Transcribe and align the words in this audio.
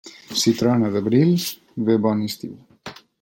Si 0.43 0.53
trona 0.61 0.89
d'abril, 0.95 1.29
ve 1.91 2.01
bon 2.07 2.25
estiu. 2.31 2.57